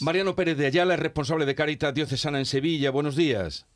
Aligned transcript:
Mariano 0.00 0.34
Pérez 0.36 0.56
de 0.56 0.66
Ayala 0.66 0.94
es 0.94 1.00
responsable 1.00 1.44
de 1.44 1.54
Caritas 1.54 1.92
Diocesana 1.92 2.38
en 2.38 2.46
Sevilla. 2.46 2.90
Buenos 2.90 3.16
días. 3.16 3.66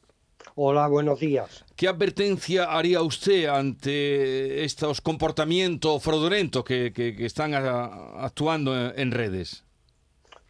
Hola, 0.54 0.86
buenos 0.86 1.18
días. 1.18 1.64
¿Qué 1.74 1.88
advertencia 1.88 2.64
haría 2.64 3.02
usted 3.02 3.46
ante 3.46 4.64
estos 4.64 5.00
comportamientos 5.00 6.02
fraudulentos 6.02 6.64
que, 6.64 6.92
que- 6.92 7.16
que 7.16 7.26
están 7.26 7.54
a- 7.54 8.24
actuando 8.24 8.74
en, 8.78 8.98
en 8.98 9.10
redes? 9.10 9.64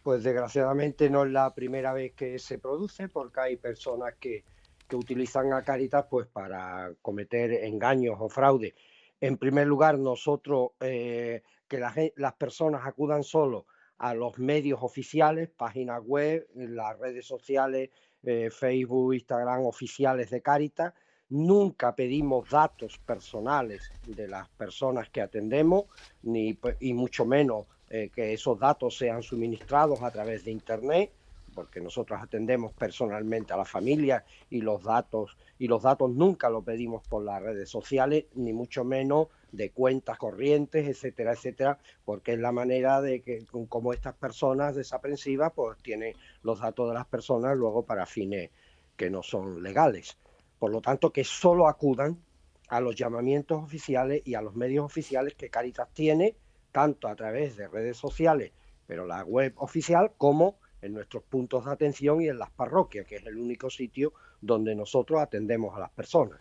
Pues 0.03 0.23
desgraciadamente 0.23 1.09
no 1.09 1.25
es 1.25 1.31
la 1.31 1.53
primera 1.53 1.91
vez 1.91 2.13
que 2.13 2.37
se 2.39 2.59
produce 2.59 3.09
porque 3.09 3.39
hay 3.39 3.55
personas 3.57 4.13
que, 4.19 4.43
que 4.87 4.95
utilizan 4.95 5.51
a 5.53 5.63
Caritas 5.63 6.05
pues 6.09 6.27
para 6.27 6.91
cometer 7.01 7.51
engaños 7.65 8.15
o 8.19 8.29
fraude. 8.29 8.75
En 9.19 9.37
primer 9.37 9.65
lugar, 9.65 9.97
nosotros 9.97 10.69
eh, 10.79 11.41
que 11.67 11.79
la 11.79 11.93
las 12.15 12.33
personas 12.33 12.81
acudan 12.85 13.23
solo 13.23 13.65
a 13.99 14.13
los 14.13 14.37
medios 14.37 14.79
oficiales, 14.81 15.49
páginas 15.49 16.01
web, 16.05 16.47
las 16.55 16.97
redes 16.99 17.25
sociales, 17.25 17.89
eh, 18.23 18.49
Facebook, 18.51 19.13
Instagram 19.13 19.65
oficiales 19.65 20.29
de 20.29 20.41
Caritas. 20.41 20.93
Nunca 21.29 21.95
pedimos 21.95 22.49
datos 22.49 22.97
personales 22.99 23.91
de 24.05 24.27
las 24.27 24.47
personas 24.49 25.09
que 25.09 25.21
atendemos, 25.21 25.85
ni, 26.23 26.53
pe- 26.53 26.77
y 26.79 26.93
mucho 26.93 27.25
menos 27.25 27.65
eh, 27.89 28.09
que 28.13 28.33
esos 28.33 28.59
datos 28.59 28.97
sean 28.97 29.21
suministrados 29.23 30.01
a 30.01 30.11
través 30.11 30.45
de 30.45 30.51
Internet, 30.51 31.11
porque 31.57 31.81
nosotros 31.81 32.19
atendemos 32.21 32.71
personalmente 32.73 33.51
a 33.51 33.57
la 33.57 33.65
familia 33.65 34.23
y 34.47 34.61
los 34.61 34.83
datos 34.83 35.35
y 35.57 35.67
los 35.67 35.81
datos 35.81 36.11
nunca 36.11 36.51
los 36.51 36.63
pedimos 36.63 37.01
por 37.07 37.23
las 37.23 37.41
redes 37.41 37.67
sociales, 37.67 38.25
ni 38.35 38.53
mucho 38.53 38.83
menos 38.83 39.29
de 39.51 39.71
cuentas 39.71 40.19
corrientes, 40.19 40.87
etcétera, 40.87 41.31
etcétera, 41.31 41.79
porque 42.05 42.33
es 42.33 42.39
la 42.39 42.51
manera 42.51 43.01
de 43.01 43.23
que 43.23 43.43
como 43.69 43.91
estas 43.91 44.13
personas 44.13 44.75
desaprensivas 44.75 45.51
pues 45.55 45.79
tienen 45.81 46.13
los 46.43 46.59
datos 46.59 46.89
de 46.89 46.93
las 46.93 47.07
personas 47.07 47.57
luego 47.57 47.83
para 47.83 48.05
fines 48.05 48.51
que 48.95 49.09
no 49.09 49.23
son 49.23 49.63
legales. 49.63 50.15
Por 50.59 50.69
lo 50.69 50.79
tanto, 50.79 51.11
que 51.11 51.23
solo 51.23 51.67
acudan 51.67 52.21
a 52.67 52.79
los 52.81 52.95
llamamientos 52.95 53.63
oficiales 53.63 54.21
y 54.25 54.35
a 54.35 54.43
los 54.43 54.55
medios 54.55 54.85
oficiales 54.85 55.33
que 55.33 55.49
Caritas 55.49 55.89
tiene, 55.91 56.35
tanto 56.71 57.07
a 57.07 57.15
través 57.15 57.57
de 57.57 57.67
redes 57.67 57.97
sociales, 57.97 58.51
pero 58.85 59.07
la 59.07 59.23
web 59.23 59.53
oficial, 59.55 60.11
como 60.19 60.59
en 60.81 60.93
nuestros 60.93 61.23
puntos 61.23 61.65
de 61.65 61.71
atención 61.71 62.21
y 62.21 62.27
en 62.27 62.37
las 62.37 62.51
parroquias, 62.51 63.05
que 63.05 63.15
es 63.17 63.25
el 63.25 63.37
único 63.37 63.69
sitio 63.69 64.13
donde 64.41 64.75
nosotros 64.75 65.21
atendemos 65.21 65.75
a 65.75 65.79
las 65.79 65.89
personas. 65.91 66.39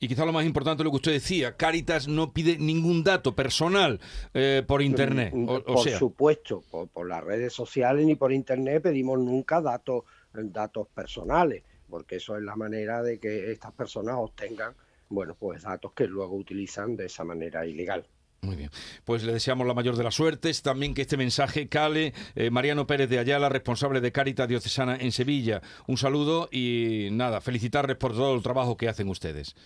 Y 0.00 0.06
quizá 0.06 0.24
lo 0.24 0.32
más 0.32 0.44
importante 0.44 0.84
lo 0.84 0.90
que 0.90 0.96
usted 0.96 1.12
decía, 1.12 1.56
Caritas 1.56 2.06
no 2.06 2.32
pide 2.32 2.58
ningún 2.58 3.02
dato 3.02 3.34
personal 3.34 3.98
eh, 4.34 4.62
por 4.66 4.82
Internet. 4.82 5.32
Mm, 5.34 5.48
O, 5.48 5.54
o 5.54 5.64
por 5.64 5.78
sea, 5.84 5.98
supuesto, 5.98 6.62
por, 6.70 6.88
por 6.88 7.08
las 7.08 7.24
redes 7.24 7.52
sociales 7.52 8.04
ni 8.06 8.14
por 8.14 8.32
internet 8.32 8.82
pedimos 8.82 9.18
nunca 9.18 9.60
datos, 9.60 10.04
datos 10.32 10.88
personales, 10.88 11.64
porque 11.88 12.16
eso 12.16 12.36
es 12.36 12.42
la 12.42 12.54
manera 12.54 13.02
de 13.02 13.18
que 13.18 13.50
estas 13.50 13.72
personas 13.72 14.16
obtengan, 14.18 14.74
bueno, 15.08 15.34
pues 15.38 15.62
datos 15.62 15.92
que 15.94 16.06
luego 16.06 16.36
utilizan 16.36 16.94
de 16.94 17.06
esa 17.06 17.24
manera 17.24 17.66
ilegal. 17.66 18.06
Muy 18.40 18.56
bien. 18.56 18.70
Pues 19.04 19.24
le 19.24 19.32
deseamos 19.32 19.66
la 19.66 19.74
mayor 19.74 19.96
de 19.96 20.04
las 20.04 20.14
suertes. 20.14 20.62
También 20.62 20.94
que 20.94 21.02
este 21.02 21.16
mensaje 21.16 21.68
cale 21.68 22.14
eh, 22.36 22.50
Mariano 22.50 22.86
Pérez 22.86 23.08
de 23.10 23.18
Ayala, 23.18 23.48
responsable 23.48 24.00
de 24.00 24.12
Caritas 24.12 24.48
Diocesana 24.48 24.96
en 24.96 25.12
Sevilla. 25.12 25.60
Un 25.86 25.96
saludo 25.96 26.48
y 26.52 27.08
nada, 27.10 27.40
felicitarles 27.40 27.96
por 27.96 28.12
todo 28.12 28.34
el 28.34 28.42
trabajo 28.42 28.76
que 28.76 28.88
hacen 28.88 29.08
ustedes. 29.08 29.56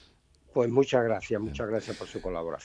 Pues 0.52 0.70
muchas 0.70 1.04
gracias, 1.04 1.40
muchas 1.40 1.68
gracias 1.68 1.96
por 1.96 2.06
su 2.06 2.20
colaboración. 2.20 2.60